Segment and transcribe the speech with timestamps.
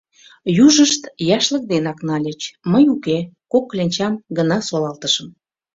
[0.65, 1.03] Южышт
[1.37, 3.19] яшлык денак нальыч, мый— уке,
[3.51, 5.27] кок кленчам гына солалтышым.